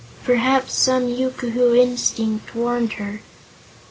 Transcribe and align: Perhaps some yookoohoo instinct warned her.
Perhaps 0.23 0.73
some 0.73 1.03
yookoohoo 1.09 1.75
instinct 1.77 2.55
warned 2.55 2.93
her. 2.93 3.21